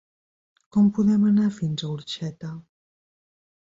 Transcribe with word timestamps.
Com 0.77 0.87
podem 0.99 1.29
anar 1.33 1.51
fins 1.61 1.87
a 1.87 1.93
Orxeta? 1.99 2.55